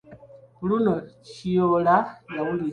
[0.55, 0.93] Ku luno
[1.27, 1.95] Kiyoola
[2.35, 2.69] yawulira.